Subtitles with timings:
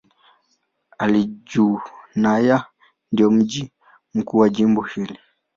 [0.97, 2.65] Al-Junaynah
[3.11, 3.71] ndio mji
[4.13, 5.19] mkuu wa jimbo hili.